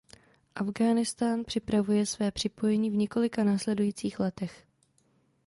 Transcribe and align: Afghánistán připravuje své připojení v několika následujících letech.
Afghánistán 0.55 1.43
připravuje 1.43 2.05
své 2.05 2.31
připojení 2.31 2.89
v 2.89 2.95
několika 2.95 3.43
následujících 3.43 4.19
letech. 4.19 4.65